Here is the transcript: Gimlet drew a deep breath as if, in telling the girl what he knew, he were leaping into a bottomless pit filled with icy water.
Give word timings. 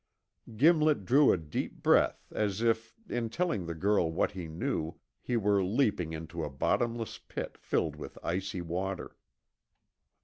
Gimlet 0.57 1.05
drew 1.05 1.31
a 1.31 1.37
deep 1.37 1.83
breath 1.83 2.25
as 2.33 2.63
if, 2.63 2.95
in 3.07 3.29
telling 3.29 3.67
the 3.67 3.75
girl 3.75 4.11
what 4.11 4.31
he 4.31 4.47
knew, 4.47 4.95
he 5.21 5.37
were 5.37 5.63
leaping 5.63 6.11
into 6.11 6.43
a 6.43 6.49
bottomless 6.49 7.19
pit 7.19 7.55
filled 7.61 7.95
with 7.97 8.17
icy 8.23 8.61
water. 8.61 9.15